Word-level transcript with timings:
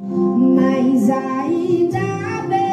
Mas 0.00 1.08
ainda 1.08 2.42
bem 2.48 2.63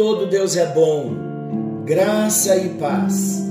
todo 0.00 0.24
Deus 0.24 0.56
é 0.56 0.64
bom. 0.64 1.12
Graça 1.84 2.56
e 2.56 2.70
paz. 2.70 3.42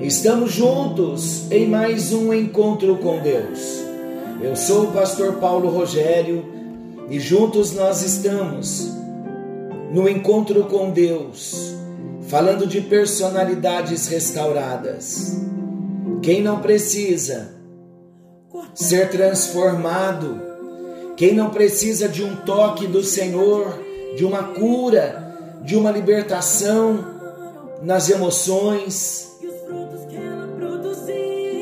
Estamos 0.00 0.50
juntos 0.50 1.52
em 1.52 1.68
mais 1.68 2.14
um 2.14 2.32
encontro 2.32 2.96
com 2.96 3.18
Deus. 3.18 3.84
Eu 4.40 4.56
sou 4.56 4.84
o 4.84 4.92
pastor 4.92 5.34
Paulo 5.34 5.68
Rogério 5.68 6.46
e 7.10 7.20
juntos 7.20 7.74
nós 7.74 8.00
estamos 8.00 8.90
no 9.92 10.08
encontro 10.08 10.64
com 10.64 10.88
Deus, 10.88 11.74
falando 12.22 12.66
de 12.66 12.80
personalidades 12.80 14.06
restauradas. 14.06 15.38
Quem 16.22 16.40
não 16.40 16.60
precisa 16.60 17.50
ser 18.74 19.10
transformado, 19.10 20.40
quem 21.18 21.34
não 21.34 21.50
precisa 21.50 22.08
de 22.08 22.24
um 22.24 22.34
toque 22.34 22.86
do 22.86 23.04
Senhor, 23.04 23.78
de 24.16 24.24
uma 24.24 24.42
cura, 24.54 25.21
de 25.64 25.76
uma 25.76 25.90
libertação 25.90 27.04
nas 27.82 28.08
emoções, 28.08 29.32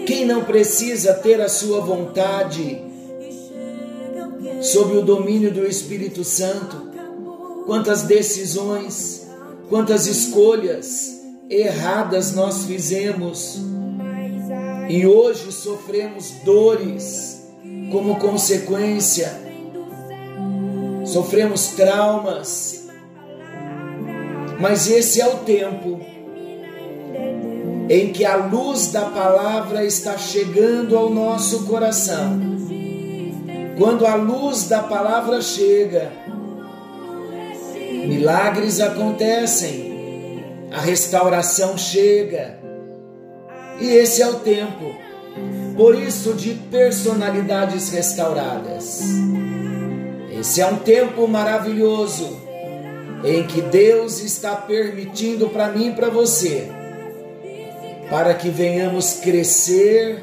quem 0.06 0.24
não 0.24 0.44
precisa 0.44 1.14
ter 1.14 1.40
a 1.40 1.48
sua 1.48 1.80
vontade 1.80 2.84
sob 4.60 4.96
o 4.96 5.02
domínio 5.02 5.52
do 5.52 5.66
Espírito 5.66 6.24
Santo, 6.24 6.90
quantas 7.64 8.02
decisões, 8.02 9.26
quantas 9.68 10.06
escolhas 10.06 11.20
erradas 11.48 12.34
nós 12.34 12.64
fizemos. 12.64 13.58
E 14.88 15.06
hoje 15.06 15.52
sofremos 15.52 16.32
dores 16.44 17.46
como 17.92 18.18
consequência, 18.18 19.32
sofremos 21.06 21.68
traumas, 21.68 22.79
mas 24.60 24.90
esse 24.90 25.20
é 25.20 25.26
o 25.26 25.38
tempo 25.38 25.98
em 27.88 28.12
que 28.12 28.24
a 28.24 28.36
luz 28.36 28.92
da 28.92 29.06
palavra 29.06 29.84
está 29.84 30.16
chegando 30.16 30.96
ao 30.96 31.10
nosso 31.10 31.66
coração. 31.66 32.38
Quando 33.76 34.06
a 34.06 34.14
luz 34.14 34.68
da 34.68 34.82
palavra 34.82 35.40
chega, 35.40 36.12
milagres 38.06 38.80
acontecem, 38.80 40.44
a 40.70 40.80
restauração 40.80 41.76
chega, 41.78 42.60
e 43.80 43.88
esse 43.88 44.20
é 44.20 44.28
o 44.28 44.34
tempo, 44.34 44.94
por 45.74 45.94
isso, 45.94 46.34
de 46.34 46.52
personalidades 46.70 47.88
restauradas. 47.90 49.00
Esse 50.38 50.60
é 50.60 50.66
um 50.66 50.76
tempo 50.76 51.26
maravilhoso 51.26 52.49
em 53.24 53.46
que 53.46 53.60
Deus 53.60 54.20
está 54.20 54.56
permitindo 54.56 55.48
para 55.48 55.68
mim 55.68 55.88
e 55.88 55.92
para 55.92 56.08
você, 56.08 56.68
para 58.08 58.34
que 58.34 58.48
venhamos 58.48 59.14
crescer, 59.14 60.22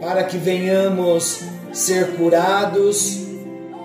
para 0.00 0.24
que 0.24 0.36
venhamos 0.36 1.40
ser 1.72 2.16
curados 2.16 3.20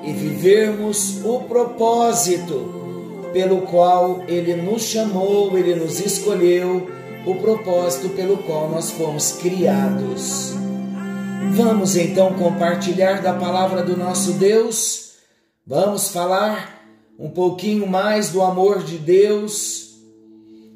e 0.03 0.11
vivermos 0.11 1.23
o 1.23 1.39
propósito 1.41 2.73
pelo 3.31 3.61
qual 3.61 4.23
Ele 4.27 4.55
nos 4.55 4.83
chamou, 4.83 5.57
Ele 5.57 5.75
nos 5.75 5.99
escolheu, 5.99 6.89
o 7.25 7.35
propósito 7.35 8.09
pelo 8.09 8.37
qual 8.37 8.69
nós 8.69 8.91
fomos 8.91 9.31
criados. 9.31 10.53
Vamos 11.53 11.95
então 11.95 12.33
compartilhar 12.33 13.21
da 13.21 13.33
palavra 13.33 13.81
do 13.81 13.97
nosso 13.97 14.33
Deus, 14.33 15.13
vamos 15.65 16.09
falar 16.09 16.74
um 17.17 17.29
pouquinho 17.29 17.87
mais 17.87 18.29
do 18.29 18.41
amor 18.41 18.83
de 18.83 18.97
Deus. 18.97 19.95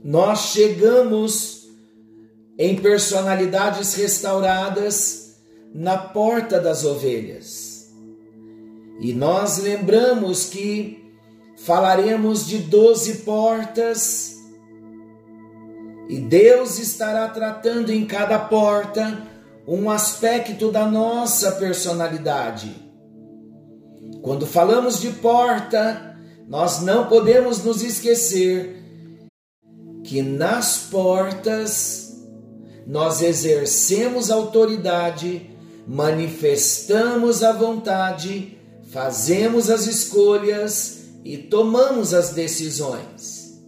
Nós 0.04 0.52
chegamos 0.52 1.68
em 2.58 2.76
personalidades 2.76 3.94
restauradas 3.94 5.38
na 5.74 5.98
porta 5.98 6.60
das 6.60 6.84
ovelhas. 6.84 7.90
E 9.00 9.14
nós 9.14 9.60
lembramos 9.60 10.46
que 10.46 11.14
falaremos 11.58 12.46
de 12.46 12.58
doze 12.58 13.20
portas 13.20 14.40
e 16.10 16.20
Deus 16.20 16.80
estará 16.80 17.28
tratando 17.28 17.92
em 17.92 18.04
cada 18.04 18.40
porta 18.40 19.28
um 19.68 19.92
aspecto 19.92 20.72
da 20.72 20.86
nossa 20.86 21.52
personalidade. 21.52 22.74
Quando 24.24 24.48
falamos 24.48 25.00
de 25.00 25.12
porta, 25.12 26.09
nós 26.50 26.82
não 26.82 27.08
podemos 27.08 27.64
nos 27.64 27.84
esquecer 27.84 28.84
que 30.04 30.24
nas 30.24 30.88
portas 30.90 32.26
nós 32.88 33.22
exercemos 33.22 34.32
autoridade, 34.32 35.48
manifestamos 35.88 37.44
a 37.44 37.52
vontade, 37.52 38.58
fazemos 38.90 39.70
as 39.70 39.86
escolhas 39.86 41.02
e 41.24 41.38
tomamos 41.38 42.16
as 42.16 42.32
decisões. 42.32 43.62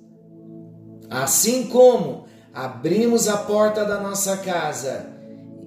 Assim 1.08 1.68
como 1.68 2.25
abrimos 2.52 3.28
a 3.28 3.38
porta 3.38 3.86
da 3.86 4.00
nossa 4.00 4.38
casa 4.38 5.06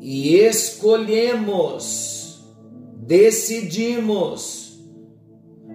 e 0.00 0.34
escolhemos, 0.34 2.04
decidimos, 2.96 4.63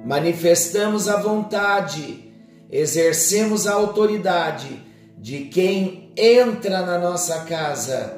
manifestamos 0.09 1.07
a 1.07 1.17
vontade, 1.17 2.33
exercemos 2.71 3.67
a 3.67 3.73
autoridade 3.73 4.83
de 5.15 5.41
quem 5.41 6.11
entra 6.17 6.83
na 6.83 6.97
nossa 6.97 7.41
casa 7.41 8.17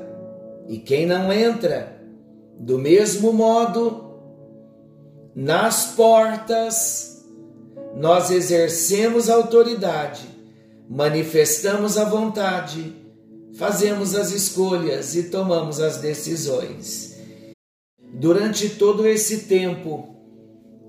e 0.69 0.78
quem 0.78 1.06
não 1.06 1.34
entra. 1.34 2.02
Do 2.57 2.79
mesmo 2.79 3.34
modo, 3.34 4.09
nas 5.35 5.88
portas, 5.88 7.25
nós 7.94 8.31
exercemos 8.31 9.29
a 9.29 9.34
autoridade, 9.34 10.23
manifestamos 10.90 11.97
a 11.97 12.06
vontade, 12.06 12.96
fazemos 13.58 14.16
as 14.16 14.31
escolhas 14.31 15.13
e 15.13 15.23
tomamos 15.23 15.81
as 15.81 15.97
decisões. 15.97 17.18
Durante 18.13 18.69
todo 18.69 19.06
esse 19.06 19.40
tempo 19.40 20.11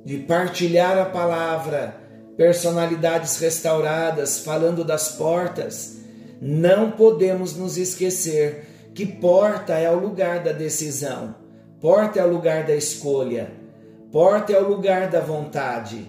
de 0.04 0.18
partilhar 0.18 0.98
a 0.98 1.04
palavra, 1.04 1.96
personalidades 2.36 3.38
restauradas, 3.38 4.40
falando 4.40 4.84
das 4.84 5.10
portas, 5.10 5.98
não 6.40 6.90
podemos 6.90 7.56
nos 7.56 7.76
esquecer 7.76 8.90
que 8.94 9.06
porta 9.06 9.74
é 9.74 9.90
o 9.90 9.98
lugar 9.98 10.40
da 10.40 10.52
decisão, 10.52 11.34
porta 11.80 12.20
é 12.20 12.24
o 12.24 12.30
lugar 12.30 12.66
da 12.66 12.74
escolha, 12.74 13.52
porta 14.10 14.52
é 14.52 14.60
o 14.60 14.68
lugar 14.68 15.08
da 15.08 15.20
vontade, 15.20 16.06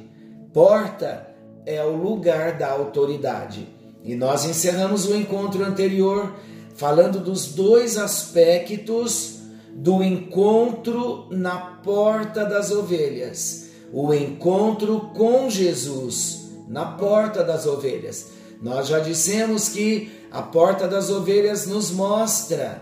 porta 0.52 1.28
é 1.66 1.84
o 1.84 1.96
lugar 1.96 2.58
da 2.58 2.70
autoridade. 2.70 3.68
E 4.04 4.16
nós 4.16 4.44
encerramos 4.44 5.06
o 5.06 5.16
encontro 5.16 5.64
anterior 5.64 6.34
falando 6.76 7.20
dos 7.20 7.54
dois 7.54 7.98
aspectos 7.98 9.40
do 9.74 10.04
encontro 10.04 11.28
na 11.32 11.58
porta 11.58 12.46
das 12.46 12.72
ovelhas. 12.72 13.70
O 13.94 14.14
encontro 14.14 15.12
com 15.16 15.50
Jesus 15.50 16.50
na 16.68 16.84
porta 16.84 17.44
das 17.44 17.68
ovelhas. 17.68 18.32
Nós 18.62 18.88
já 18.88 19.00
dissemos 19.00 19.70
que 19.70 20.10
a 20.32 20.42
porta 20.42 20.88
das 20.88 21.10
ovelhas 21.12 21.68
nos 21.68 21.92
mostra 21.92 22.82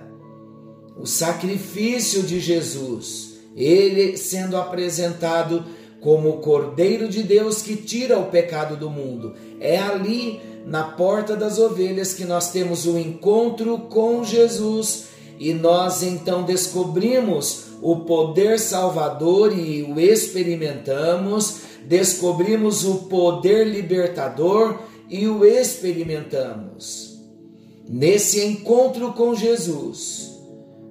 o 0.98 1.06
sacrifício 1.06 2.24
de 2.24 2.40
Jesus, 2.40 3.40
ele 3.56 4.16
sendo 4.16 4.56
apresentado 4.56 5.66
como 6.00 6.30
o 6.30 6.38
Cordeiro 6.38 7.10
de 7.10 7.24
Deus 7.24 7.62
que 7.62 7.76
tira 7.76 8.18
o 8.18 8.30
pecado 8.30 8.78
do 8.78 8.90
mundo. 8.90 9.36
É 9.60 9.78
ali 9.78 10.40
na 10.66 10.84
porta 10.84 11.36
das 11.36 11.58
ovelhas 11.60 12.14
que 12.14 12.26
nós 12.26 12.52
temos 12.52 12.86
o 12.86 12.98
encontro 12.98 13.78
com 13.90 14.24
Jesus 14.24 15.06
e 15.40 15.54
nós 15.54 16.04
então 16.04 16.44
descobrimos 16.44 17.71
o 17.82 18.02
poder 18.02 18.60
salvador 18.60 19.58
e 19.58 19.84
o 19.84 20.00
experimentamos, 20.00 21.62
descobrimos 21.86 22.86
o 22.86 23.06
poder 23.10 23.68
libertador 23.68 24.80
e 25.10 25.28
o 25.28 25.44
experimentamos. 25.44 27.20
Nesse 27.90 28.46
encontro 28.46 29.14
com 29.14 29.36
Jesus, 29.36 30.40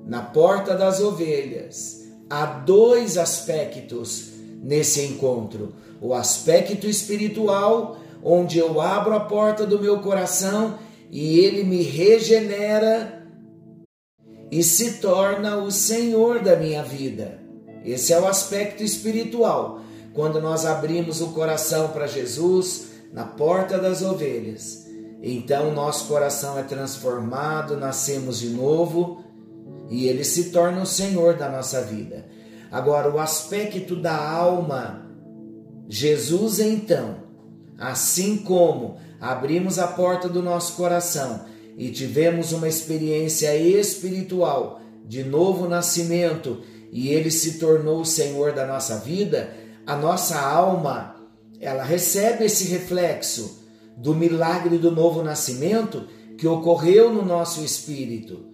na 0.06 0.20
porta 0.20 0.74
das 0.74 1.00
ovelhas, 1.00 2.00
há 2.28 2.44
dois 2.44 3.16
aspectos 3.16 4.32
nesse 4.62 5.02
encontro: 5.02 5.72
o 6.00 6.12
aspecto 6.12 6.86
espiritual, 6.86 7.98
onde 8.22 8.58
eu 8.58 8.80
abro 8.80 9.14
a 9.14 9.20
porta 9.20 9.64
do 9.64 9.78
meu 9.78 10.00
coração 10.00 10.78
e 11.10 11.38
ele 11.38 11.64
me 11.64 11.82
regenera 11.82 13.19
e 14.50 14.62
se 14.62 14.94
torna 14.94 15.56
o 15.58 15.70
Senhor 15.70 16.40
da 16.40 16.56
minha 16.56 16.82
vida. 16.82 17.38
Esse 17.84 18.12
é 18.12 18.20
o 18.20 18.26
aspecto 18.26 18.82
espiritual. 18.82 19.80
Quando 20.12 20.40
nós 20.40 20.66
abrimos 20.66 21.20
o 21.20 21.28
coração 21.28 21.88
para 21.88 22.06
Jesus 22.06 22.88
na 23.12 23.24
porta 23.24 23.78
das 23.78 24.02
ovelhas, 24.02 24.86
então 25.22 25.72
nosso 25.72 26.06
coração 26.08 26.58
é 26.58 26.62
transformado, 26.62 27.76
nascemos 27.76 28.38
de 28.40 28.48
novo 28.50 29.24
e 29.88 30.06
ele 30.06 30.24
se 30.24 30.50
torna 30.50 30.82
o 30.82 30.86
Senhor 30.86 31.36
da 31.36 31.48
nossa 31.48 31.82
vida. 31.82 32.26
Agora, 32.70 33.10
o 33.10 33.18
aspecto 33.18 33.96
da 33.96 34.16
alma, 34.16 35.06
Jesus 35.88 36.58
então, 36.58 37.16
assim 37.78 38.36
como 38.38 38.96
abrimos 39.20 39.78
a 39.78 39.88
porta 39.88 40.28
do 40.28 40.42
nosso 40.42 40.74
coração 40.74 41.49
e 41.80 41.88
tivemos 41.88 42.52
uma 42.52 42.68
experiência 42.68 43.56
espiritual 43.56 44.82
de 45.06 45.24
novo 45.24 45.66
nascimento 45.66 46.60
e 46.92 47.08
ele 47.08 47.30
se 47.30 47.58
tornou 47.58 48.02
o 48.02 48.04
Senhor 48.04 48.52
da 48.52 48.66
nossa 48.66 48.98
vida, 48.98 49.50
a 49.86 49.96
nossa 49.96 50.38
alma, 50.38 51.16
ela 51.58 51.82
recebe 51.82 52.44
esse 52.44 52.64
reflexo 52.64 53.64
do 53.96 54.14
milagre 54.14 54.76
do 54.76 54.90
novo 54.90 55.22
nascimento 55.22 56.06
que 56.36 56.46
ocorreu 56.46 57.14
no 57.14 57.24
nosso 57.24 57.64
espírito. 57.64 58.44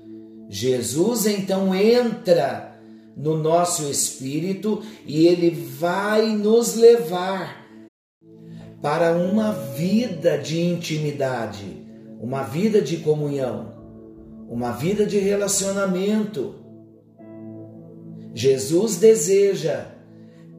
Jesus 0.48 1.26
então 1.26 1.74
entra 1.74 2.78
no 3.16 3.36
nosso 3.36 3.90
espírito 3.90 4.84
e 5.04 5.26
ele 5.26 5.50
vai 5.50 6.28
nos 6.28 6.76
levar 6.76 7.66
para 8.80 9.16
uma 9.16 9.50
vida 9.52 10.38
de 10.38 10.60
intimidade, 10.60 11.85
uma 12.26 12.42
vida 12.42 12.82
de 12.82 12.96
comunhão, 12.96 13.72
uma 14.48 14.72
vida 14.72 15.06
de 15.06 15.16
relacionamento. 15.16 16.56
Jesus 18.34 18.96
deseja 18.96 19.84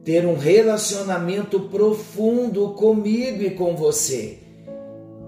ter 0.02 0.24
um 0.24 0.34
relacionamento 0.34 1.60
profundo 1.60 2.70
comigo 2.70 3.42
e 3.42 3.50
com 3.50 3.76
você. 3.76 4.38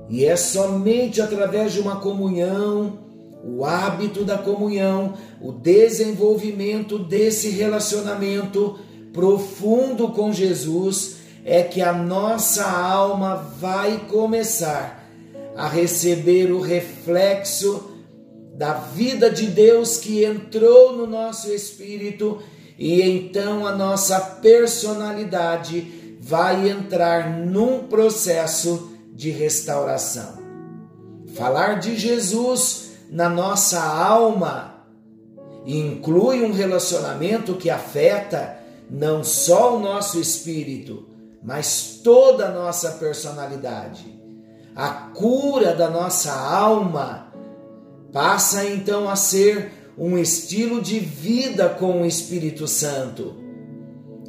E 0.09 0.25
é 0.25 0.35
somente 0.35 1.21
através 1.21 1.75
de 1.75 1.81
uma 1.81 1.97
comunhão, 1.97 3.01
o 3.45 3.63
hábito 3.63 4.25
da 4.25 4.39
comunhão, 4.39 5.13
o 5.43 5.53
desenvolvimento 5.53 6.99
desse 6.99 7.51
relacionamento 7.51 8.79
profundo 9.13 10.09
com 10.09 10.33
Jesus 10.33 11.17
é 11.45 11.63
que 11.63 11.83
a 11.83 11.93
nossa 11.93 12.65
alma 12.65 13.37
vai 13.37 14.07
começar 14.09 15.00
a 15.61 15.69
receber 15.69 16.51
o 16.51 16.59
reflexo 16.59 17.91
da 18.55 18.73
vida 18.73 19.31
de 19.31 19.47
Deus 19.47 19.99
que 19.99 20.25
entrou 20.25 20.97
no 20.97 21.07
nosso 21.07 21.53
espírito 21.53 22.43
e 22.79 23.03
então 23.03 23.67
a 23.67 23.77
nossa 23.77 24.19
personalidade 24.19 26.17
vai 26.19 26.71
entrar 26.71 27.29
num 27.29 27.87
processo 27.87 28.91
de 29.13 29.29
restauração. 29.29 30.39
Falar 31.35 31.79
de 31.79 31.95
Jesus 31.95 32.93
na 33.11 33.29
nossa 33.29 33.83
alma 33.83 34.87
inclui 35.67 36.43
um 36.43 36.53
relacionamento 36.53 37.57
que 37.57 37.69
afeta 37.69 38.57
não 38.89 39.23
só 39.23 39.77
o 39.77 39.81
nosso 39.81 40.19
espírito, 40.19 41.07
mas 41.43 42.01
toda 42.03 42.47
a 42.47 42.51
nossa 42.51 42.93
personalidade. 42.93 44.20
A 44.81 44.89
cura 44.89 45.75
da 45.75 45.91
nossa 45.91 46.33
alma 46.33 47.31
passa 48.11 48.65
então 48.65 49.11
a 49.11 49.15
ser 49.15 49.93
um 49.99 50.17
estilo 50.17 50.81
de 50.81 50.99
vida 50.99 51.69
com 51.69 52.01
o 52.01 52.07
Espírito 52.07 52.67
Santo, 52.67 53.37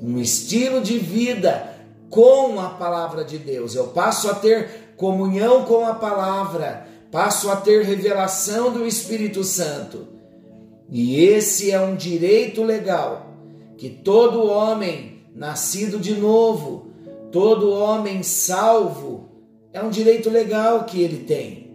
um 0.03 0.17
estilo 0.17 0.81
de 0.81 0.97
vida 0.99 1.73
com 2.09 2.59
a 2.59 2.67
palavra 2.67 3.23
de 3.23 3.37
Deus. 3.37 3.75
Eu 3.75 3.87
passo 3.87 4.29
a 4.29 4.33
ter 4.33 4.93
comunhão 4.97 5.63
com 5.63 5.87
a 5.87 5.93
palavra, 5.93 6.85
passo 7.09 7.49
a 7.49 7.55
ter 7.55 7.85
revelação 7.85 8.73
do 8.73 8.85
Espírito 8.85 9.45
Santo. 9.45 10.05
E 10.89 11.23
esse 11.23 11.71
é 11.71 11.79
um 11.79 11.95
direito 11.95 12.61
legal 12.61 13.37
que 13.77 13.89
todo 13.89 14.45
homem 14.45 15.23
nascido 15.33 15.97
de 15.97 16.13
novo 16.13 16.91
Todo 17.31 17.71
homem 17.71 18.21
salvo 18.23 19.30
é 19.73 19.81
um 19.81 19.89
direito 19.89 20.29
legal 20.29 20.83
que 20.85 21.01
ele 21.01 21.25
tem. 21.25 21.71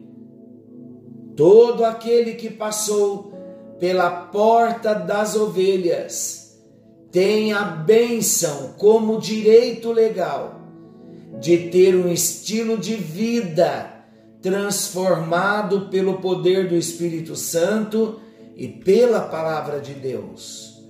Todo 1.37 1.85
aquele 1.85 2.35
que 2.35 2.51
passou 2.51 3.33
pela 3.79 4.11
porta 4.11 4.95
das 4.95 5.37
ovelhas 5.37 6.59
tem 7.11 7.53
a 7.53 7.63
bênção 7.63 8.75
como 8.79 9.21
direito 9.21 9.93
legal 9.93 10.61
de 11.41 11.69
ter 11.71 11.95
um 11.95 12.11
estilo 12.11 12.79
de 12.79 12.95
vida 12.97 13.95
transformado 14.41 15.89
pelo 15.89 16.19
poder 16.19 16.69
do 16.69 16.77
Espírito 16.77 17.35
Santo 17.35 18.21
e 18.55 18.69
pela 18.69 19.21
palavra 19.21 19.81
de 19.81 19.93
Deus. 19.93 20.83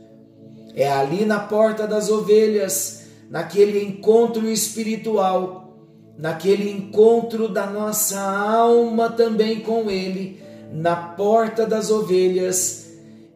É 0.75 0.89
ali 0.91 1.25
na 1.25 1.41
porta 1.41 1.87
das 1.87 2.11
ovelhas 2.11 3.07
naquele 3.31 3.83
encontro 3.83 4.49
espiritual, 4.49 5.66
naquele 6.19 6.71
encontro 6.71 7.49
da 7.49 7.67
nossa 7.67 8.21
alma 8.21 9.11
também 9.11 9.61
com 9.61 9.91
Ele, 9.91 10.41
na 10.73 10.97
porta 10.97 11.67
das 11.67 11.91
ovelhas, 11.91 12.87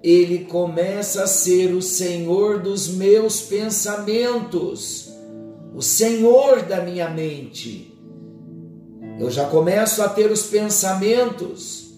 Ele 0.03 0.45
começa 0.45 1.25
a 1.25 1.27
ser 1.27 1.75
o 1.75 1.83
Senhor 1.83 2.61
dos 2.61 2.89
meus 2.89 3.41
pensamentos, 3.43 5.13
o 5.75 5.83
Senhor 5.83 6.63
da 6.63 6.81
minha 6.81 7.09
mente. 7.11 7.99
Eu 9.19 9.31
já 9.31 9.45
começo 9.45 10.03
a 10.03 10.09
ter 10.09 10.31
os 10.31 10.45
pensamentos 10.45 11.91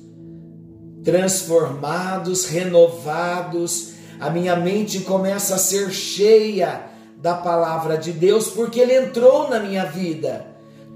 transformados, 1.05 2.47
renovados, 2.47 3.93
a 4.21 4.31
minha 4.31 4.55
mente 4.55 5.01
começa 5.01 5.57
a 5.57 5.59
ser 5.59 5.91
cheia 5.91 6.87
da 7.17 7.35
palavra 7.35 7.97
de 7.97 8.13
Deus, 8.13 8.49
porque 8.49 8.81
ele 8.81 8.97
entrou 8.97 9.49
na 9.49 9.59
minha 9.61 9.85
vida. 9.85 10.52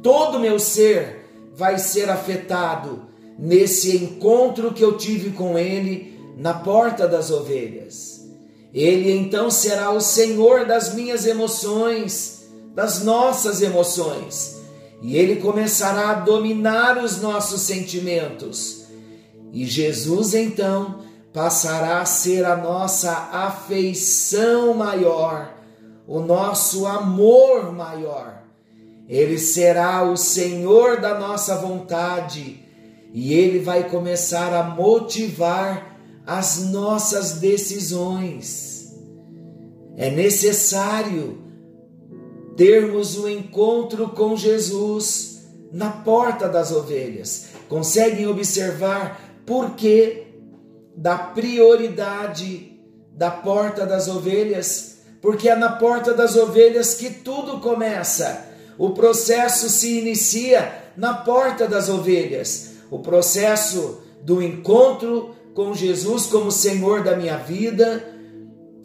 Todo 0.06 0.36
o 0.36 0.40
meu 0.40 0.60
ser 0.60 1.50
vai 1.52 1.80
ser 1.80 2.08
afetado 2.08 3.06
nesse 3.36 3.96
encontro 3.96 4.72
que 4.72 4.84
eu 4.84 4.96
tive 4.96 5.30
com 5.30 5.58
ele 5.58 6.16
na 6.36 6.54
porta 6.54 7.08
das 7.08 7.32
ovelhas. 7.32 8.24
Ele 8.72 9.10
então 9.10 9.50
será 9.50 9.90
o 9.90 10.00
Senhor 10.00 10.64
das 10.64 10.94
minhas 10.94 11.26
emoções, 11.26 12.46
das 12.72 13.02
nossas 13.02 13.60
emoções, 13.60 14.60
e 15.02 15.16
ele 15.16 15.40
começará 15.40 16.10
a 16.10 16.20
dominar 16.20 17.02
os 17.02 17.20
nossos 17.20 17.62
sentimentos. 17.62 18.84
E 19.52 19.64
Jesus 19.64 20.34
então 20.34 21.00
passará 21.32 22.00
a 22.00 22.06
ser 22.06 22.44
a 22.44 22.56
nossa 22.56 23.10
afeição 23.32 24.72
maior 24.72 25.56
o 26.06 26.20
nosso 26.20 26.86
amor 26.86 27.72
maior. 27.72 28.35
Ele 29.08 29.38
será 29.38 30.02
o 30.02 30.16
Senhor 30.16 31.00
da 31.00 31.18
nossa 31.18 31.56
vontade 31.56 32.62
e 33.12 33.32
ele 33.32 33.60
vai 33.60 33.88
começar 33.88 34.52
a 34.52 34.62
motivar 34.64 35.98
as 36.26 36.64
nossas 36.70 37.34
decisões. 37.34 38.94
É 39.96 40.10
necessário 40.10 41.38
termos 42.56 43.16
um 43.16 43.28
encontro 43.28 44.08
com 44.08 44.36
Jesus 44.36 45.46
na 45.72 45.90
porta 45.90 46.48
das 46.48 46.72
ovelhas. 46.72 47.48
Conseguem 47.68 48.26
observar 48.26 49.40
por 49.46 49.76
que 49.76 50.26
da 50.96 51.16
prioridade 51.16 52.72
da 53.12 53.30
porta 53.30 53.86
das 53.86 54.08
ovelhas? 54.08 54.96
porque 55.26 55.48
é 55.48 55.56
na 55.56 55.72
porta 55.72 56.14
das 56.14 56.36
ovelhas 56.36 56.94
que 56.94 57.10
tudo 57.10 57.58
começa. 57.58 58.44
O 58.78 58.90
processo 58.90 59.68
se 59.68 59.98
inicia 59.98 60.90
na 60.96 61.14
porta 61.14 61.66
das 61.66 61.88
ovelhas. 61.88 62.72
O 62.90 62.98
processo 62.98 64.00
do 64.22 64.42
encontro 64.42 65.34
com 65.54 65.74
Jesus 65.74 66.26
como 66.26 66.50
Senhor 66.50 67.02
da 67.02 67.16
minha 67.16 67.36
vida, 67.38 68.04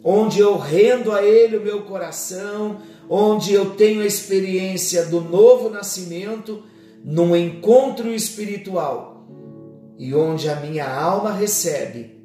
onde 0.02 0.40
eu 0.40 0.56
rendo 0.56 1.12
a 1.12 1.22
Ele 1.22 1.58
o 1.58 1.62
meu 1.62 1.82
coração, 1.82 2.80
onde 3.08 3.52
eu 3.52 3.74
tenho 3.74 4.02
a 4.02 4.06
experiência 4.06 5.04
do 5.04 5.20
novo 5.20 5.68
nascimento, 5.68 6.62
num 7.04 7.36
encontro 7.36 8.08
espiritual 8.10 9.26
e 9.98 10.14
onde 10.14 10.48
a 10.48 10.56
minha 10.56 10.88
alma 10.88 11.32
recebe 11.32 12.22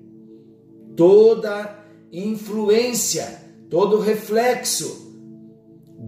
toda 0.95 1.77
influência, 2.11 3.41
todo 3.69 3.99
reflexo 3.99 5.06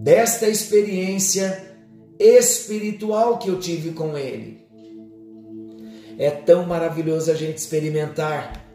desta 0.00 0.48
experiência 0.48 1.76
espiritual 2.18 3.38
que 3.38 3.48
eu 3.48 3.60
tive 3.60 3.92
com 3.92 4.16
Ele. 4.16 4.66
É 6.18 6.30
tão 6.30 6.66
maravilhoso 6.66 7.30
a 7.30 7.34
gente 7.34 7.58
experimentar, 7.58 8.66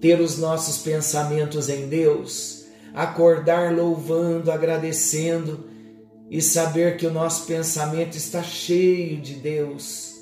ter 0.00 0.20
os 0.20 0.36
nossos 0.38 0.78
pensamentos 0.78 1.68
em 1.70 1.88
Deus, 1.88 2.66
acordar 2.94 3.74
louvando, 3.74 4.50
agradecendo 4.50 5.64
e 6.30 6.42
saber 6.42 6.96
que 6.98 7.06
o 7.06 7.12
nosso 7.12 7.46
pensamento 7.46 8.16
está 8.16 8.42
cheio 8.42 9.20
de 9.20 9.34
Deus. 9.34 10.20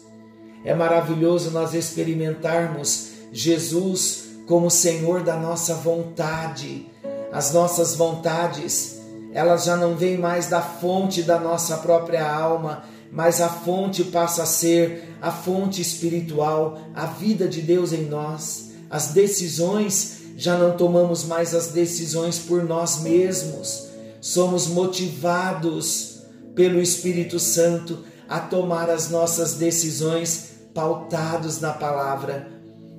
É 0.64 0.74
maravilhoso 0.74 1.50
nós 1.50 1.74
experimentarmos 1.74 3.10
Jesus 3.32 4.28
como 4.46 4.70
Senhor 4.70 5.22
da 5.22 5.36
nossa 5.36 5.74
vontade. 5.74 6.86
As 7.32 7.52
nossas 7.52 7.94
vontades, 7.94 8.97
elas 9.32 9.64
já 9.64 9.76
não 9.76 9.96
vêm 9.96 10.16
mais 10.16 10.46
da 10.46 10.60
fonte 10.60 11.22
da 11.22 11.38
nossa 11.38 11.78
própria 11.78 12.28
alma, 12.30 12.84
mas 13.10 13.40
a 13.40 13.48
fonte 13.48 14.04
passa 14.04 14.42
a 14.42 14.46
ser 14.46 15.16
a 15.20 15.30
fonte 15.30 15.80
espiritual, 15.80 16.78
a 16.94 17.06
vida 17.06 17.48
de 17.48 17.62
Deus 17.62 17.92
em 17.92 18.04
nós. 18.04 18.70
As 18.90 19.08
decisões, 19.08 20.18
já 20.36 20.56
não 20.56 20.76
tomamos 20.76 21.24
mais 21.24 21.54
as 21.54 21.68
decisões 21.68 22.38
por 22.38 22.62
nós 22.64 23.00
mesmos, 23.00 23.88
somos 24.20 24.66
motivados 24.66 26.22
pelo 26.54 26.80
Espírito 26.80 27.38
Santo 27.38 28.04
a 28.28 28.40
tomar 28.40 28.90
as 28.90 29.08
nossas 29.08 29.54
decisões 29.54 30.50
pautados 30.74 31.60
na 31.60 31.72
palavra. 31.72 32.48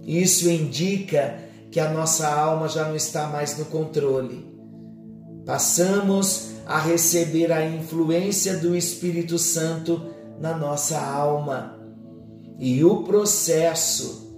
Isso 0.05 0.49
indica 0.49 1.39
que 1.71 1.79
a 1.79 1.91
nossa 1.91 2.27
alma 2.27 2.67
já 2.67 2.87
não 2.87 2.95
está 2.95 3.27
mais 3.27 3.57
no 3.57 3.65
controle. 3.65 4.58
Passamos 5.49 6.51
a 6.67 6.77
receber 6.77 7.51
a 7.51 7.65
influência 7.65 8.55
do 8.57 8.75
Espírito 8.75 9.39
Santo 9.39 9.99
na 10.39 10.55
nossa 10.55 11.01
alma. 11.01 11.75
E 12.59 12.83
o 12.83 13.01
processo 13.01 14.31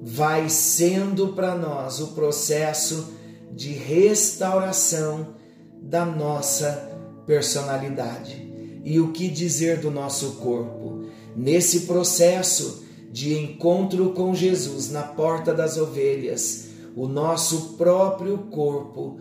vai 0.00 0.48
sendo 0.48 1.32
para 1.32 1.56
nós 1.56 1.98
o 1.98 2.12
processo 2.12 3.12
de 3.50 3.72
restauração 3.72 5.34
da 5.82 6.04
nossa 6.04 6.88
personalidade. 7.26 8.80
E 8.84 9.00
o 9.00 9.10
que 9.10 9.26
dizer 9.26 9.80
do 9.80 9.90
nosso 9.90 10.34
corpo? 10.34 11.06
Nesse 11.34 11.80
processo 11.80 12.84
de 13.10 13.36
encontro 13.36 14.10
com 14.10 14.32
Jesus 14.32 14.92
na 14.92 15.02
porta 15.02 15.52
das 15.52 15.76
ovelhas, 15.76 16.68
o 16.94 17.08
nosso 17.08 17.74
próprio 17.76 18.38
corpo 18.52 19.18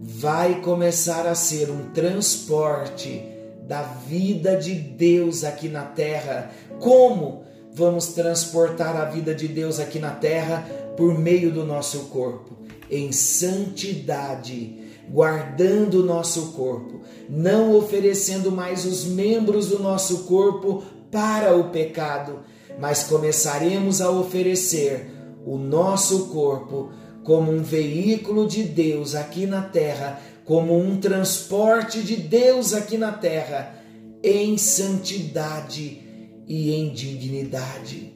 vai 0.00 0.60
começar 0.60 1.26
a 1.26 1.34
ser 1.34 1.70
um 1.70 1.90
transporte 1.90 3.22
da 3.66 3.82
vida 3.82 4.56
de 4.56 4.74
Deus 4.74 5.44
aqui 5.44 5.68
na 5.68 5.82
terra. 5.82 6.50
Como 6.80 7.44
vamos 7.72 8.08
transportar 8.08 8.96
a 8.96 9.04
vida 9.06 9.34
de 9.34 9.48
Deus 9.48 9.80
aqui 9.80 9.98
na 9.98 10.10
terra? 10.10 10.66
Por 10.96 11.18
meio 11.18 11.50
do 11.50 11.64
nosso 11.64 12.04
corpo, 12.04 12.56
em 12.90 13.10
santidade 13.10 14.84
guardando 15.08 16.00
o 16.00 16.04
nosso 16.04 16.52
corpo, 16.52 17.00
não 17.28 17.76
oferecendo 17.76 18.50
mais 18.50 18.84
os 18.84 19.04
membros 19.04 19.68
do 19.68 19.78
nosso 19.78 20.24
corpo 20.24 20.82
para 21.10 21.54
o 21.56 21.70
pecado, 21.70 22.40
mas 22.78 23.04
começaremos 23.04 24.00
a 24.00 24.10
oferecer 24.10 25.10
o 25.44 25.56
nosso 25.58 26.28
corpo 26.28 26.90
como 27.24 27.50
um 27.50 27.62
veículo 27.62 28.46
de 28.46 28.62
Deus 28.62 29.14
aqui 29.14 29.46
na 29.46 29.62
terra, 29.62 30.20
como 30.44 30.78
um 30.78 31.00
transporte 31.00 32.02
de 32.02 32.16
Deus 32.16 32.74
aqui 32.74 32.98
na 32.98 33.12
terra, 33.12 33.82
em 34.22 34.56
santidade 34.58 36.02
e 36.46 36.72
em 36.74 36.92
dignidade. 36.92 38.14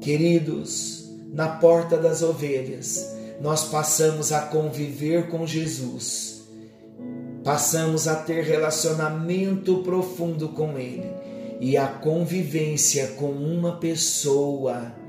Queridos, 0.00 1.10
na 1.32 1.48
porta 1.48 1.96
das 1.96 2.22
ovelhas, 2.22 3.14
nós 3.40 3.64
passamos 3.64 4.32
a 4.32 4.42
conviver 4.42 5.28
com 5.28 5.46
Jesus, 5.46 6.48
passamos 7.44 8.08
a 8.08 8.16
ter 8.16 8.44
relacionamento 8.44 9.78
profundo 9.78 10.48
com 10.50 10.78
Ele 10.78 11.10
e 11.60 11.76
a 11.76 11.86
convivência 11.86 13.08
com 13.08 13.30
uma 13.30 13.76
pessoa 13.76 15.01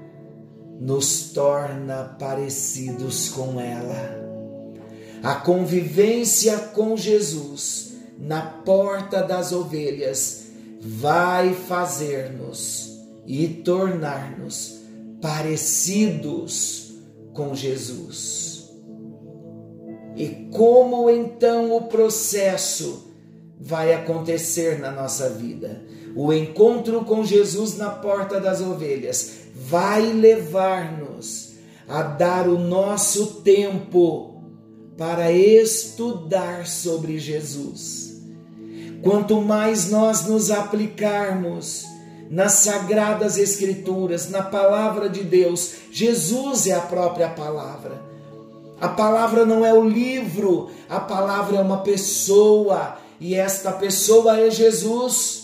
nos 0.83 1.31
torna 1.31 2.03
parecidos 2.19 3.29
com 3.29 3.57
ela. 3.57 4.21
A 5.23 5.35
convivência 5.35 6.57
com 6.57 6.97
Jesus 6.97 7.93
na 8.19 8.41
porta 8.41 9.23
das 9.23 9.53
ovelhas 9.53 10.47
vai 10.81 11.53
fazer-nos 11.53 12.99
e 13.25 13.47
tornar-nos 13.47 14.81
parecidos 15.21 16.95
com 17.33 17.55
Jesus. 17.55 18.69
E 20.17 20.49
como 20.51 21.09
então 21.09 21.77
o 21.77 21.83
processo 21.83 23.09
vai 23.57 23.93
acontecer 23.93 24.79
na 24.79 24.91
nossa 24.91 25.29
vida? 25.29 25.81
O 26.15 26.31
encontro 26.31 27.03
com 27.05 27.23
Jesus 27.23 27.77
na 27.77 27.89
porta 27.89 28.39
das 28.39 28.61
ovelhas 28.61 29.31
vai 29.55 30.01
levar-nos 30.01 31.53
a 31.87 32.01
dar 32.01 32.47
o 32.47 32.57
nosso 32.57 33.41
tempo 33.41 34.41
para 34.97 35.31
estudar 35.31 36.67
sobre 36.67 37.17
Jesus. 37.17 38.21
Quanto 39.01 39.41
mais 39.41 39.89
nós 39.89 40.25
nos 40.25 40.51
aplicarmos 40.51 41.85
nas 42.33 42.53
sagradas 42.53 43.37
Escrituras, 43.37 44.27
na 44.27 44.41
palavra 44.41 45.07
de 45.07 45.23
Deus. 45.23 45.73
Jesus 45.91 46.65
é 46.65 46.73
a 46.73 46.81
própria 46.81 47.29
palavra. 47.29 48.01
A 48.81 48.89
palavra 48.89 49.45
não 49.45 49.63
é 49.63 49.71
o 49.71 49.87
livro, 49.87 50.71
a 50.89 50.99
palavra 50.99 51.57
é 51.57 51.61
uma 51.61 51.81
pessoa, 51.83 52.97
e 53.19 53.35
esta 53.35 53.71
pessoa 53.71 54.39
é 54.39 54.49
Jesus. 54.49 55.42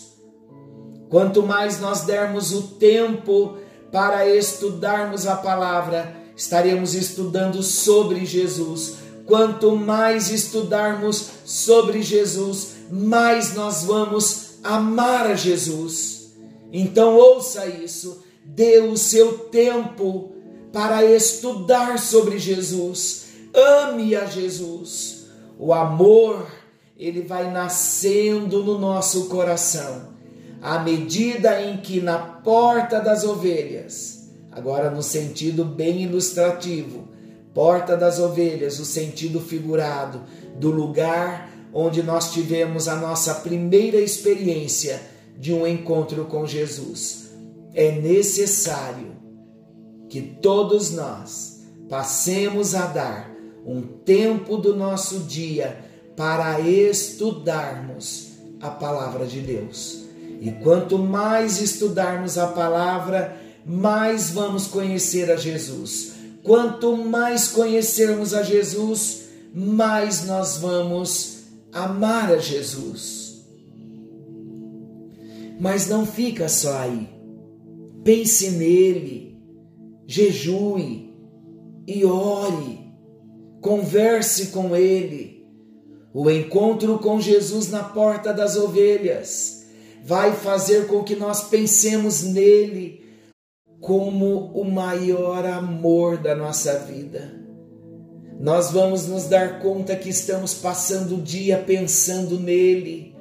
Quanto 1.10 1.42
mais 1.42 1.80
nós 1.80 2.02
dermos 2.02 2.52
o 2.52 2.62
tempo 2.62 3.58
para 3.90 4.28
estudarmos 4.28 5.26
a 5.26 5.34
palavra, 5.34 6.14
estaremos 6.36 6.94
estudando 6.94 7.64
sobre 7.64 8.24
Jesus. 8.24 8.94
Quanto 9.26 9.74
mais 9.74 10.30
estudarmos 10.30 11.30
sobre 11.44 12.00
Jesus, 12.00 12.74
mais 12.90 13.54
nós 13.54 13.82
vamos 13.82 14.58
amar 14.62 15.26
a 15.26 15.34
Jesus. 15.34 16.30
Então 16.72 17.16
ouça 17.16 17.66
isso, 17.66 18.22
dê 18.44 18.78
o 18.78 18.96
seu 18.96 19.38
tempo 19.50 20.30
para 20.72 21.04
estudar 21.04 21.98
sobre 21.98 22.38
Jesus. 22.38 23.26
Ame 23.52 24.14
a 24.14 24.26
Jesus. 24.26 25.26
O 25.58 25.72
amor, 25.74 26.46
ele 26.96 27.22
vai 27.22 27.50
nascendo 27.50 28.62
no 28.62 28.78
nosso 28.78 29.26
coração. 29.26 30.09
À 30.60 30.78
medida 30.78 31.62
em 31.62 31.78
que 31.78 32.00
na 32.00 32.18
porta 32.18 33.00
das 33.00 33.24
ovelhas, 33.24 34.28
agora 34.52 34.90
no 34.90 35.02
sentido 35.02 35.64
bem 35.64 36.02
ilustrativo, 36.02 37.08
porta 37.54 37.96
das 37.96 38.18
ovelhas, 38.18 38.78
o 38.78 38.84
sentido 38.84 39.40
figurado 39.40 40.22
do 40.58 40.70
lugar 40.70 41.50
onde 41.72 42.02
nós 42.02 42.32
tivemos 42.32 42.88
a 42.88 42.96
nossa 42.96 43.34
primeira 43.36 43.96
experiência 43.96 45.00
de 45.38 45.52
um 45.52 45.66
encontro 45.66 46.26
com 46.26 46.46
Jesus. 46.46 47.30
É 47.72 47.92
necessário 47.92 49.16
que 50.08 50.20
todos 50.20 50.90
nós 50.90 51.60
passemos 51.88 52.74
a 52.74 52.86
dar 52.86 53.30
um 53.64 53.80
tempo 53.80 54.56
do 54.56 54.74
nosso 54.76 55.20
dia 55.20 55.78
para 56.16 56.60
estudarmos 56.60 58.32
a 58.60 58.68
palavra 58.68 59.26
de 59.26 59.40
Deus. 59.40 59.99
E 60.40 60.50
quanto 60.52 60.98
mais 60.98 61.60
estudarmos 61.60 62.38
a 62.38 62.46
palavra, 62.46 63.36
mais 63.64 64.30
vamos 64.30 64.66
conhecer 64.66 65.30
a 65.30 65.36
Jesus. 65.36 66.12
Quanto 66.42 66.96
mais 66.96 67.48
conhecermos 67.48 68.32
a 68.32 68.42
Jesus, 68.42 69.24
mais 69.54 70.24
nós 70.24 70.56
vamos 70.56 71.42
amar 71.70 72.32
a 72.32 72.38
Jesus. 72.38 73.44
Mas 75.60 75.86
não 75.88 76.06
fica 76.06 76.48
só 76.48 76.78
aí. 76.78 77.06
Pense 78.02 78.52
nele, 78.52 79.38
jejue 80.06 81.12
e 81.86 82.02
ore. 82.02 82.80
converse 83.60 84.46
com 84.46 84.74
Ele. 84.74 85.46
O 86.14 86.30
encontro 86.30 86.98
com 86.98 87.20
Jesus 87.20 87.70
na 87.70 87.84
porta 87.84 88.32
das 88.32 88.56
ovelhas 88.56 89.59
vai 90.04 90.32
fazer 90.32 90.86
com 90.86 91.02
que 91.02 91.16
nós 91.16 91.44
pensemos 91.48 92.22
nele 92.22 93.00
como 93.80 94.52
o 94.52 94.64
maior 94.64 95.46
amor 95.46 96.18
da 96.18 96.34
nossa 96.34 96.78
vida. 96.78 97.32
Nós 98.38 98.70
vamos 98.70 99.06
nos 99.06 99.24
dar 99.24 99.60
conta 99.60 99.96
que 99.96 100.08
estamos 100.08 100.54
passando 100.54 101.16
o 101.16 101.22
dia 101.22 101.58
pensando 101.58 102.38
nele, 102.38 103.14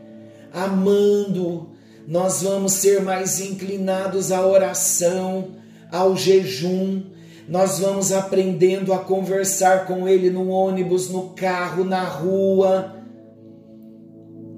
amando. 0.54 1.72
Nós 2.08 2.42
vamos 2.42 2.74
ser 2.74 3.02
mais 3.02 3.40
inclinados 3.40 4.32
à 4.32 4.46
oração, 4.46 5.56
ao 5.92 6.16
jejum, 6.16 7.04
nós 7.50 7.80
vamos 7.80 8.12
aprendendo 8.12 8.94
a 8.94 9.00
conversar 9.00 9.88
com 9.88 10.08
Ele 10.08 10.30
no 10.30 10.50
ônibus, 10.50 11.10
no 11.10 11.32
carro, 11.32 11.84
na 11.84 12.04
rua, 12.04 12.96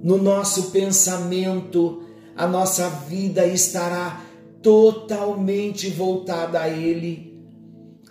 no 0.03 0.17
nosso 0.17 0.71
pensamento, 0.71 2.00
a 2.35 2.47
nossa 2.47 2.89
vida 2.89 3.45
estará 3.45 4.21
totalmente 4.61 5.89
voltada 5.89 6.61
a 6.61 6.69
Ele. 6.69 7.31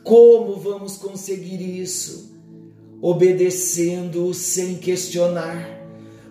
Como 0.03 0.57
vamos 0.57 0.97
conseguir 0.97 1.61
isso? 1.61 2.31
Obedecendo 3.01 4.33
sem 4.35 4.77
questionar. 4.77 5.81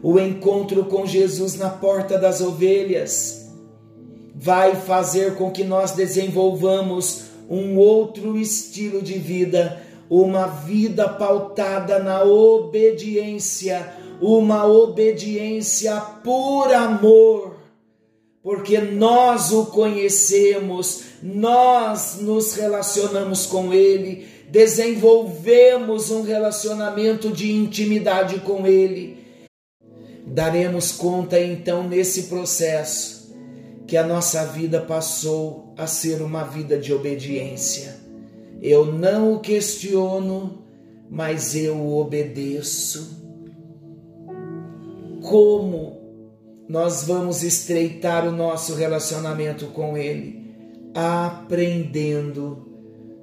O 0.01 0.19
encontro 0.19 0.85
com 0.85 1.05
Jesus 1.05 1.55
na 1.55 1.69
porta 1.69 2.17
das 2.17 2.41
ovelhas 2.41 3.49
vai 4.35 4.75
fazer 4.75 5.35
com 5.35 5.51
que 5.51 5.63
nós 5.63 5.91
desenvolvamos 5.91 7.23
um 7.49 7.77
outro 7.77 8.37
estilo 8.37 9.01
de 9.01 9.17
vida, 9.17 9.81
uma 10.09 10.47
vida 10.47 11.09
pautada 11.09 11.99
na 11.99 12.23
obediência, 12.23 13.93
uma 14.21 14.65
obediência 14.65 15.99
por 16.23 16.73
amor, 16.73 17.58
porque 18.41 18.79
nós 18.79 19.51
o 19.51 19.65
conhecemos, 19.67 21.03
nós 21.21 22.19
nos 22.21 22.53
relacionamos 22.53 23.45
com 23.45 23.73
Ele, 23.73 24.27
desenvolvemos 24.49 26.09
um 26.09 26.23
relacionamento 26.23 27.29
de 27.31 27.51
intimidade 27.51 28.39
com 28.39 28.65
Ele. 28.65 29.17
Daremos 30.25 30.91
conta 30.91 31.39
então 31.39 31.87
nesse 31.87 32.23
processo 32.23 33.35
que 33.85 33.97
a 33.97 34.05
nossa 34.05 34.45
vida 34.45 34.79
passou 34.79 35.73
a 35.75 35.87
ser 35.87 36.21
uma 36.21 36.43
vida 36.43 36.77
de 36.77 36.93
obediência. 36.93 37.97
Eu 38.61 38.85
não 38.85 39.33
o 39.33 39.39
questiono, 39.39 40.63
mas 41.09 41.55
eu 41.55 41.75
o 41.75 41.99
obedeço. 41.99 43.17
Como 45.21 45.98
nós 46.69 47.03
vamos 47.03 47.41
estreitar 47.41 48.27
o 48.27 48.31
nosso 48.31 48.75
relacionamento 48.75 49.67
com 49.67 49.97
Ele? 49.97 50.53
Aprendendo 50.93 52.67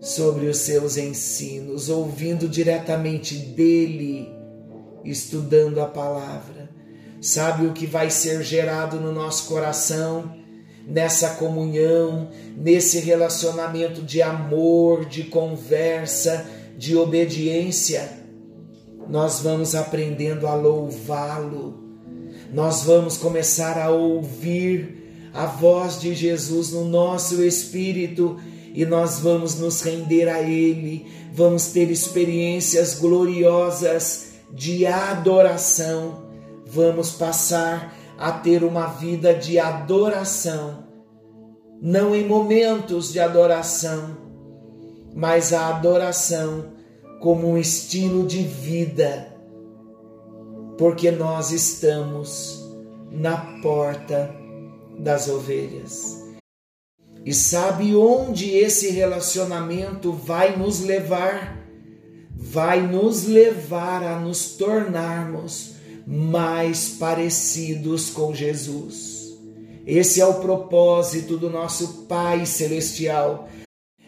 sobre 0.01 0.47
os 0.47 0.59
seus 0.59 0.97
ensinos, 0.97 1.89
ouvindo 1.89 2.49
diretamente 2.49 3.37
dele, 3.37 4.29
estudando 5.05 5.81
a 5.81 5.87
palavra. 5.87 6.69
Sabe 7.21 7.67
o 7.67 7.73
que 7.73 7.87
vai 7.87 8.11
ser 8.11 8.43
gerado 8.43 9.01
no 9.01 9.13
nosso 9.13 9.49
coração? 9.49 10.45
nessa 10.87 11.31
comunhão, 11.31 12.29
nesse 12.57 13.01
relacionamento 13.01 14.03
de 14.03 14.23
amor, 14.23 15.05
de 15.05 15.25
conversa, 15.25 16.47
de 16.79 16.97
obediência, 16.97 18.09
nós 19.09 19.41
vamos 19.41 19.75
aprendendo 19.75 20.47
a 20.47 20.55
louvá-lo, 20.55 21.86
nós 22.53 22.83
vamos 22.83 23.17
começar 23.17 23.79
a 23.79 23.91
ouvir 23.91 25.31
a 25.33 25.47
voz 25.47 26.01
de 26.01 26.15
Jesus 26.15 26.73
no 26.73 26.85
nosso 26.85 27.43
espírito 27.43 28.39
e 28.73 28.85
nós 28.85 29.21
vamos 29.21 29.59
nos 29.59 29.83
render 29.83 30.29
a 30.29 30.43
Ele, 30.43 31.07
vamos 31.33 31.69
ter 31.69 31.91
experiências 31.91 32.95
gloriosas 32.99 34.33
de 34.53 34.87
adoração, 34.87 36.25
vamos 36.67 37.11
passar 37.11 37.95
a 38.19 38.33
ter 38.33 38.65
uma 38.65 38.87
vida 38.87 39.35
de 39.35 39.59
adoração, 39.59 40.85
não 41.81 42.15
em 42.15 42.27
momentos 42.27 43.13
de 43.13 43.21
adoração, 43.21 44.17
mas 45.15 45.53
a 45.53 45.69
adoração 45.69 46.73
como 47.21 47.51
um 47.51 47.59
estilo 47.59 48.27
de 48.27 48.43
vida, 48.43 49.36
porque 50.79 51.11
nós 51.11 51.51
estamos 51.51 52.63
na 53.11 53.37
porta 53.63 54.35
das 54.99 55.29
ovelhas. 55.29 56.25
E 57.25 57.35
sabe 57.35 57.95
onde 57.97 58.51
esse 58.51 58.91
relacionamento 58.91 60.13
vai 60.13 60.57
nos 60.57 60.81
levar? 60.81 61.57
Vai 62.31 62.87
nos 62.87 63.25
levar 63.25 64.03
a 64.05 64.21
nos 64.21 64.57
tornarmos 64.57 65.73
mais 66.07 66.91
parecidos 66.91 68.11
com 68.11 68.33
Jesus. 68.33 69.37
Esse 69.85 70.21
é 70.21 70.27
o 70.27 70.35
propósito 70.41 71.37
do 71.37 71.51
nosso 71.51 72.05
Pai 72.05 72.47
Celestial. 72.47 73.49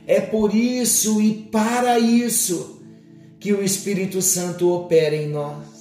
É 0.06 0.20
por 0.20 0.54
isso 0.54 1.20
e 1.20 1.34
para 1.34 1.98
isso 1.98 2.80
que 3.40 3.52
o 3.52 3.62
Espírito 3.62 4.22
Santo 4.22 4.72
opera 4.72 5.16
em 5.16 5.28
nós. 5.28 5.77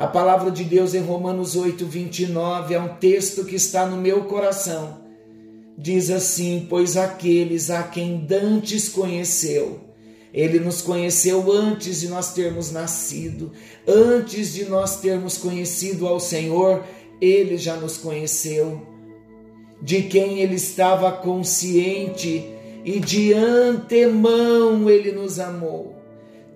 A 0.00 0.06
palavra 0.06 0.50
de 0.50 0.64
Deus 0.64 0.94
em 0.94 1.00
Romanos 1.00 1.54
8, 1.54 1.84
29 1.84 2.72
é 2.72 2.80
um 2.80 2.88
texto 2.94 3.44
que 3.44 3.54
está 3.54 3.84
no 3.84 3.98
meu 3.98 4.22
coração. 4.24 4.98
Diz 5.76 6.08
assim: 6.08 6.66
Pois 6.70 6.96
aqueles 6.96 7.68
a 7.68 7.82
quem 7.82 8.16
Dantes 8.16 8.88
conheceu, 8.88 9.78
ele 10.32 10.58
nos 10.58 10.80
conheceu 10.80 11.52
antes 11.52 12.00
de 12.00 12.08
nós 12.08 12.32
termos 12.32 12.72
nascido, 12.72 13.52
antes 13.86 14.54
de 14.54 14.64
nós 14.64 15.02
termos 15.02 15.36
conhecido 15.36 16.08
ao 16.08 16.18
Senhor, 16.18 16.82
ele 17.20 17.58
já 17.58 17.76
nos 17.76 17.98
conheceu. 17.98 18.80
De 19.82 20.04
quem 20.04 20.38
ele 20.38 20.54
estava 20.54 21.12
consciente 21.12 22.42
e 22.86 22.98
de 22.98 23.34
antemão 23.34 24.88
ele 24.88 25.12
nos 25.12 25.38
amou. 25.38 25.94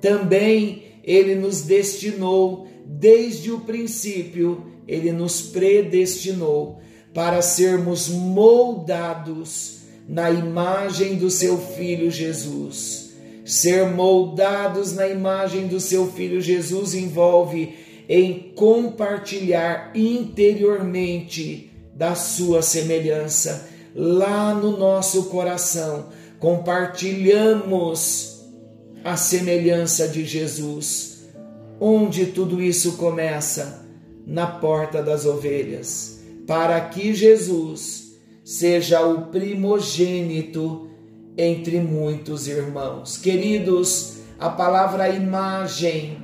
Também 0.01 0.85
ele 1.05 1.35
nos 1.35 1.61
destinou, 1.61 2.67
desde 2.99 3.51
o 3.51 3.61
princípio, 3.61 4.65
ele 4.87 5.13
nos 5.13 5.43
predestinou 5.43 6.81
para 7.13 7.43
sermos 7.43 8.09
moldados 8.09 9.81
na 10.09 10.31
imagem 10.31 11.17
do 11.17 11.31
seu 11.31 11.59
filho 11.59 12.11
Jesus 12.11 13.05
Ser 13.45 13.91
moldados 13.91 14.95
na 14.95 15.07
imagem 15.07 15.67
do 15.67 15.79
seu 15.79 16.11
filho 16.11 16.41
Jesus 16.41 16.95
envolve 16.95 17.75
em 18.09 18.55
compartilhar 18.55 19.93
interiormente 19.95 21.71
da 21.95 22.15
sua 22.15 22.63
semelhança. 22.63 23.69
Lá 23.95 24.55
no 24.55 24.79
nosso 24.79 25.25
coração, 25.25 26.07
compartilhamos 26.41 28.41
a 29.05 29.15
semelhança 29.17 30.09
de 30.09 30.25
Jesus. 30.25 31.14
Onde 31.81 32.27
tudo 32.27 32.63
isso 32.63 32.97
começa? 32.97 33.85
Na 34.27 34.47
porta 34.47 35.03
das 35.03 35.27
ovelhas, 35.27 36.23
para 36.47 36.81
que 36.81 37.13
Jesus 37.13 38.15
seja 38.43 39.07
o 39.07 39.27
primogênito 39.27 40.89
entre 41.37 41.79
muitos 41.79 42.47
irmãos. 42.47 43.19
Queridos, 43.19 44.19
a 44.39 44.49
palavra 44.49 45.09
imagem 45.11 46.19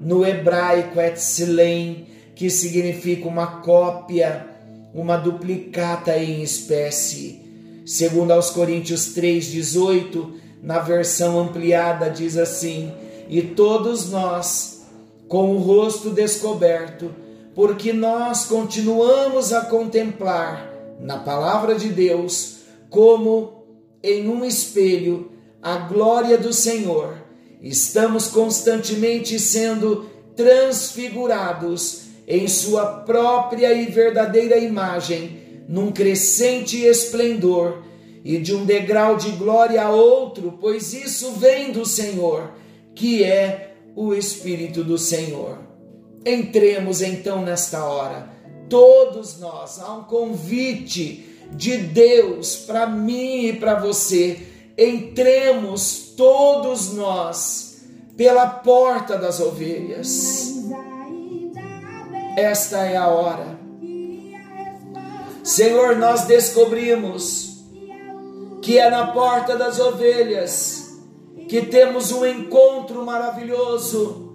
no 0.00 0.24
hebraico 0.24 1.00
é 1.00 1.10
tzilem, 1.10 2.06
que 2.34 2.48
significa 2.48 3.26
uma 3.26 3.60
cópia, 3.60 4.46
uma 4.94 5.16
duplicata 5.16 6.16
em 6.16 6.42
espécie. 6.42 7.42
Segundo 7.84 8.30
aos 8.30 8.50
Coríntios 8.50 9.14
3:18, 9.14 10.34
na 10.62 10.78
versão 10.78 11.38
ampliada 11.38 12.08
diz 12.08 12.36
assim: 12.36 12.92
"E 13.28 13.42
todos 13.42 14.10
nós, 14.10 14.86
com 15.28 15.54
o 15.54 15.58
rosto 15.58 16.10
descoberto, 16.10 17.14
porque 17.54 17.92
nós 17.92 18.46
continuamos 18.46 19.52
a 19.52 19.62
contemplar 19.62 20.72
na 21.00 21.18
palavra 21.18 21.74
de 21.74 21.88
Deus 21.88 22.58
como 22.88 23.64
em 24.02 24.28
um 24.28 24.44
espelho 24.44 25.30
a 25.62 25.76
glória 25.76 26.38
do 26.38 26.52
Senhor, 26.52 27.14
estamos 27.60 28.28
constantemente 28.28 29.38
sendo 29.38 30.08
transfigurados 30.36 32.02
em 32.26 32.46
Sua 32.46 32.86
própria 32.86 33.72
e 33.72 33.86
verdadeira 33.86 34.56
imagem, 34.58 35.64
num 35.68 35.90
crescente 35.90 36.80
esplendor 36.84 37.82
e 38.24 38.38
de 38.38 38.54
um 38.54 38.64
degrau 38.64 39.16
de 39.16 39.30
glória 39.32 39.82
a 39.82 39.90
outro, 39.90 40.58
pois 40.60 40.92
isso 40.92 41.32
vem 41.32 41.72
do 41.72 41.84
Senhor, 41.84 42.52
que 42.98 43.22
é 43.22 43.76
o 43.94 44.12
Espírito 44.12 44.82
do 44.82 44.98
Senhor. 44.98 45.60
Entremos 46.26 47.00
então 47.00 47.42
nesta 47.42 47.84
hora, 47.84 48.28
todos 48.68 49.38
nós, 49.38 49.78
há 49.78 49.94
um 49.94 50.02
convite 50.02 51.24
de 51.52 51.76
Deus 51.76 52.56
para 52.56 52.88
mim 52.88 53.46
e 53.46 53.52
para 53.52 53.76
você. 53.76 54.40
Entremos 54.76 56.12
todos 56.16 56.92
nós 56.92 57.84
pela 58.16 58.46
porta 58.46 59.16
das 59.16 59.38
ovelhas. 59.38 60.56
Esta 62.36 62.84
é 62.84 62.96
a 62.96 63.06
hora. 63.06 63.58
Senhor, 65.44 65.94
nós 65.96 66.24
descobrimos 66.24 67.60
que 68.60 68.76
é 68.76 68.90
na 68.90 69.12
porta 69.12 69.56
das 69.56 69.78
ovelhas 69.78 70.77
que 71.48 71.62
temos 71.62 72.12
um 72.12 72.26
encontro 72.26 73.04
maravilhoso 73.04 74.28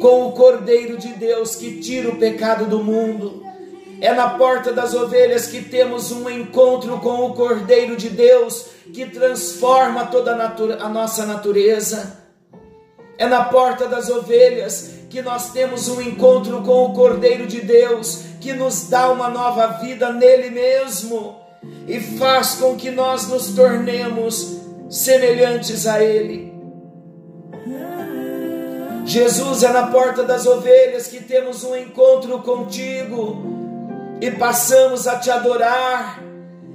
com 0.00 0.28
o 0.28 0.32
Cordeiro 0.32 0.96
de 0.96 1.08
Deus 1.08 1.54
que 1.54 1.80
tira 1.80 2.08
o 2.08 2.16
pecado 2.16 2.64
do 2.64 2.82
mundo. 2.82 3.42
É 4.00 4.14
na 4.14 4.30
porta 4.30 4.72
das 4.72 4.94
ovelhas 4.94 5.48
que 5.48 5.60
temos 5.62 6.10
um 6.10 6.30
encontro 6.30 6.98
com 7.00 7.26
o 7.26 7.34
Cordeiro 7.34 7.96
de 7.96 8.08
Deus 8.08 8.66
que 8.92 9.06
transforma 9.06 10.06
toda 10.06 10.34
a, 10.34 10.86
a 10.86 10.88
nossa 10.88 11.26
natureza. 11.26 12.24
É 13.18 13.26
na 13.26 13.44
porta 13.44 13.86
das 13.86 14.08
ovelhas 14.08 14.92
que 15.10 15.20
nós 15.20 15.50
temos 15.52 15.88
um 15.88 16.00
encontro 16.00 16.62
com 16.62 16.84
o 16.84 16.94
Cordeiro 16.94 17.46
de 17.46 17.60
Deus 17.60 18.22
que 18.40 18.52
nos 18.52 18.88
dá 18.88 19.10
uma 19.10 19.28
nova 19.28 19.66
vida 19.78 20.12
nele 20.12 20.50
mesmo 20.50 21.36
e 21.86 22.00
faz 22.00 22.54
com 22.54 22.76
que 22.76 22.90
nós 22.90 23.28
nos 23.28 23.48
tornemos 23.48 24.67
semelhantes 24.88 25.86
a 25.86 26.02
Ele. 26.02 26.52
Jesus 29.04 29.62
é 29.62 29.68
na 29.68 29.86
porta 29.86 30.22
das 30.22 30.46
ovelhas 30.46 31.06
que 31.06 31.22
temos 31.22 31.64
um 31.64 31.74
encontro 31.74 32.40
contigo 32.40 33.58
e 34.20 34.30
passamos 34.32 35.06
a 35.06 35.18
te 35.18 35.30
adorar. 35.30 36.22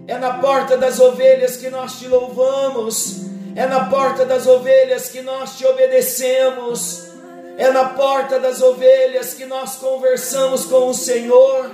É 0.08 0.18
na 0.18 0.40
porta 0.40 0.76
das 0.76 1.00
ovelhas 1.00 1.58
que 1.58 1.70
nós 1.70 2.00
te 2.00 2.08
louvamos. 2.08 3.22
É 3.56 3.68
na 3.68 3.86
porta 3.86 4.26
das 4.26 4.48
ovelhas 4.48 5.10
que 5.10 5.22
nós 5.22 5.58
te 5.58 5.66
obedecemos. 5.66 7.08
É 7.58 7.72
na 7.72 7.90
porta 7.90 8.40
das 8.40 8.62
ovelhas 8.62 9.36
que 9.36 9.46
nós 9.46 9.76
conversamos 9.76 10.66
com 10.66 10.90
o 10.90 10.94
Senhor. 10.94 11.70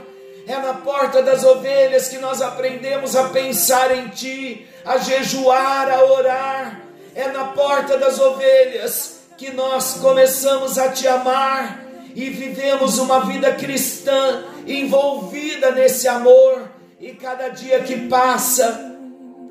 É 0.50 0.58
na 0.58 0.74
porta 0.74 1.22
das 1.22 1.44
ovelhas 1.44 2.08
que 2.08 2.18
nós 2.18 2.42
aprendemos 2.42 3.16
a 3.16 3.26
pensar 3.30 3.96
em 3.96 4.08
Ti, 4.08 4.68
a 4.84 4.98
jejuar, 4.98 5.88
a 5.92 6.04
orar. 6.06 6.82
É 7.14 7.28
na 7.28 7.46
porta 7.46 8.00
das 8.00 8.20
ovelhas 8.20 9.20
que 9.38 9.52
nós 9.52 10.00
começamos 10.02 10.80
a 10.80 10.90
Te 10.90 11.08
amar 11.08 11.86
e 12.16 12.32
vivemos 12.32 12.98
uma 12.98 13.28
vida 13.28 13.52
cristã 13.52 14.44
envolvida 14.66 15.70
nesse 15.70 16.08
amor. 16.08 16.68
E 17.00 17.12
cada 17.12 17.50
dia 17.50 17.82
que 17.82 18.08
passa, 18.08 18.98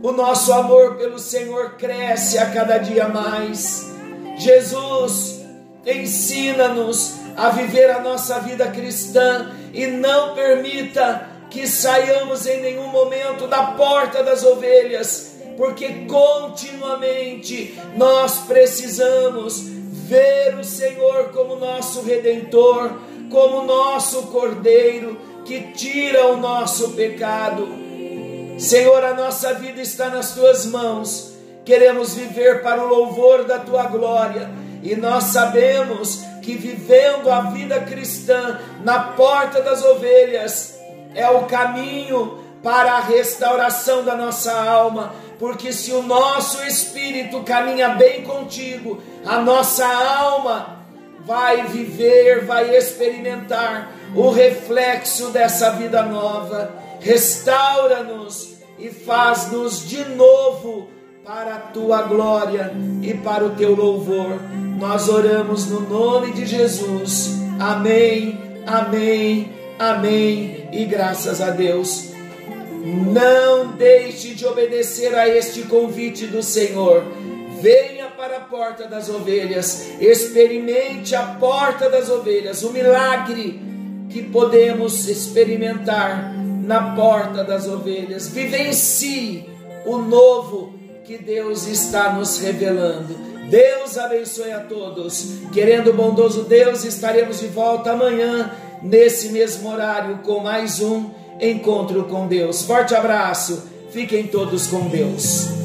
o 0.02 0.10
nosso 0.10 0.52
amor 0.52 0.96
pelo 0.96 1.20
Senhor 1.20 1.76
cresce 1.76 2.38
a 2.38 2.50
cada 2.50 2.76
dia 2.76 3.06
mais. 3.06 3.86
Jesus, 4.36 5.42
ensina-nos 5.86 7.14
a 7.36 7.50
viver 7.50 7.88
a 7.88 8.00
nossa 8.00 8.40
vida 8.40 8.66
cristã 8.66 9.54
e 9.72 9.86
não 9.86 10.34
permita 10.34 11.28
que 11.50 11.66
saiamos 11.66 12.46
em 12.46 12.60
nenhum 12.60 12.88
momento 12.88 13.46
da 13.46 13.62
porta 13.72 14.22
das 14.22 14.44
ovelhas, 14.44 15.36
porque 15.56 16.06
continuamente 16.06 17.78
nós 17.96 18.40
precisamos 18.46 19.60
ver 19.60 20.56
o 20.56 20.64
Senhor 20.64 21.30
como 21.32 21.56
nosso 21.56 22.02
redentor, 22.02 22.92
como 23.30 23.64
nosso 23.64 24.22
cordeiro 24.28 25.18
que 25.44 25.72
tira 25.72 26.26
o 26.26 26.36
nosso 26.36 26.90
pecado. 26.90 27.66
Senhor, 28.58 29.02
a 29.02 29.14
nossa 29.14 29.54
vida 29.54 29.80
está 29.80 30.10
nas 30.10 30.34
tuas 30.34 30.66
mãos. 30.66 31.32
Queremos 31.64 32.14
viver 32.14 32.62
para 32.62 32.82
o 32.82 32.88
louvor 32.88 33.44
da 33.44 33.58
tua 33.58 33.84
glória 33.84 34.50
e 34.82 34.94
nós 34.94 35.24
sabemos 35.24 36.22
que 36.48 36.56
vivendo 36.56 37.30
a 37.30 37.42
vida 37.50 37.78
cristã 37.80 38.58
na 38.82 39.00
porta 39.12 39.60
das 39.60 39.84
ovelhas 39.84 40.78
é 41.14 41.28
o 41.28 41.42
caminho 41.42 42.42
para 42.62 42.92
a 42.92 43.00
restauração 43.00 44.02
da 44.02 44.16
nossa 44.16 44.58
alma, 44.58 45.12
porque 45.38 45.74
se 45.74 45.92
o 45.92 46.02
nosso 46.02 46.64
espírito 46.64 47.42
caminha 47.42 47.90
bem 47.90 48.22
contigo, 48.22 48.98
a 49.26 49.42
nossa 49.42 49.86
alma 49.86 50.86
vai 51.20 51.64
viver, 51.64 52.46
vai 52.46 52.74
experimentar 52.74 53.92
o 54.16 54.30
reflexo 54.30 55.28
dessa 55.28 55.72
vida 55.72 56.00
nova. 56.00 56.72
Restaura-nos 56.98 58.54
e 58.78 58.88
faz-nos 58.88 59.86
de 59.86 60.02
novo 60.02 60.88
para 61.28 61.56
a 61.56 61.58
tua 61.58 62.00
glória 62.04 62.72
e 63.02 63.12
para 63.12 63.44
o 63.44 63.50
teu 63.50 63.74
louvor. 63.74 64.40
Nós 64.78 65.10
oramos 65.10 65.66
no 65.66 65.80
nome 65.80 66.32
de 66.32 66.46
Jesus. 66.46 67.34
Amém, 67.60 68.40
amém, 68.66 69.52
amém. 69.78 70.70
E 70.72 70.86
graças 70.86 71.42
a 71.42 71.50
Deus. 71.50 72.12
Não 73.12 73.72
deixe 73.72 74.34
de 74.34 74.46
obedecer 74.46 75.14
a 75.14 75.28
este 75.28 75.64
convite 75.64 76.26
do 76.26 76.42
Senhor. 76.42 77.04
Venha 77.60 78.06
para 78.06 78.38
a 78.38 78.40
porta 78.40 78.86
das 78.86 79.10
ovelhas, 79.10 79.86
experimente 80.00 81.14
a 81.14 81.36
porta 81.38 81.90
das 81.90 82.08
ovelhas, 82.08 82.62
o 82.62 82.72
milagre 82.72 83.60
que 84.08 84.22
podemos 84.22 85.06
experimentar 85.06 86.32
na 86.64 86.94
porta 86.94 87.44
das 87.44 87.68
ovelhas. 87.68 88.28
Vivencie 88.28 89.44
o 89.84 89.98
novo 89.98 90.77
que 91.08 91.16
Deus 91.16 91.66
está 91.66 92.12
nos 92.12 92.38
revelando. 92.38 93.14
Deus 93.48 93.96
abençoe 93.96 94.52
a 94.52 94.60
todos. 94.60 95.38
Querendo 95.54 95.88
o 95.88 95.94
bondoso 95.94 96.42
Deus, 96.42 96.84
estaremos 96.84 97.40
de 97.40 97.46
volta 97.46 97.92
amanhã, 97.92 98.52
nesse 98.82 99.30
mesmo 99.30 99.72
horário, 99.72 100.18
com 100.18 100.40
mais 100.40 100.82
um 100.82 101.08
encontro 101.40 102.04
com 102.04 102.26
Deus. 102.26 102.60
Forte 102.60 102.94
abraço. 102.94 103.66
Fiquem 103.90 104.26
todos 104.26 104.66
com 104.66 104.86
Deus. 104.88 105.57